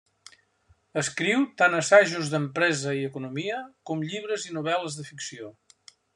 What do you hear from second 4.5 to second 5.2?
i novel·les de